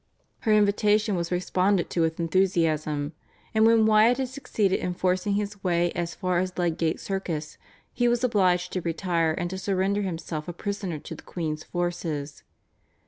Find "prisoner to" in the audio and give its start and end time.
10.53-11.13